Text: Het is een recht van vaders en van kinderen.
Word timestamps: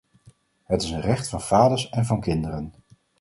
Het 0.63 0.81
is 0.81 0.89
een 0.89 1.01
recht 1.01 1.27
van 1.29 1.41
vaders 1.41 1.89
en 1.89 2.05
van 2.05 2.21
kinderen. 2.21 2.73